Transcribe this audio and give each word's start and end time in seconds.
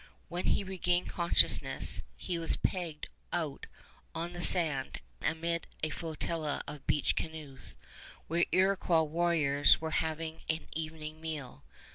When 0.29 0.47
he 0.47 0.63
regained 0.63 1.09
consciousness, 1.09 2.01
he 2.17 2.39
was 2.39 2.57
pegged 2.57 3.05
out 3.31 3.67
on 4.15 4.33
the 4.33 4.41
sand 4.41 4.99
amid 5.21 5.67
a 5.83 5.91
flotilla 5.91 6.63
of 6.67 6.87
beached 6.87 7.15
canoes, 7.15 7.77
where 8.25 8.45
Iroquois 8.51 9.03
warriors 9.03 9.79
were 9.79 9.91
having 10.01 10.41
an 10.49 10.65
evening 10.73 11.21
meal. 11.21 11.63